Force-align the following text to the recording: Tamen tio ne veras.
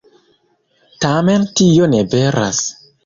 Tamen 1.05 1.45
tio 1.61 1.91
ne 1.93 2.01
veras. 2.15 2.63